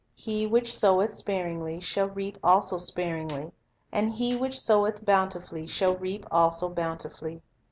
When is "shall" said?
1.79-2.09, 5.67-5.95